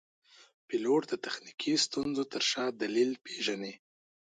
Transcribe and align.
پیلوټ 0.67 1.01
د 1.09 1.13
تخنیکي 1.25 1.73
ستونزو 1.85 2.23
تر 2.33 2.41
شا 2.51 2.65
دلیل 2.81 3.11
پېژني. 3.23 3.73